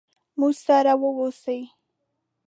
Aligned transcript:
موږ 0.39 0.53
سره 0.65 0.93
ووسئ. 1.01 1.61